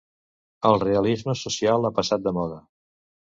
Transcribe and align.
El 0.69 0.77
realisme 0.83 1.35
social 1.41 1.85
ha 1.85 1.93
passat 2.01 2.25
de 2.25 2.35
moda. 2.39 2.59